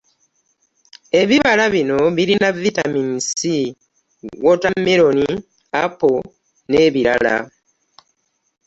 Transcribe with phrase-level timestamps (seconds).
[1.21, 3.37] Ebibala bino birina vitamini c;
[4.43, 5.27] woota meroni,
[5.83, 6.11] apo,
[6.69, 7.35] nebirala.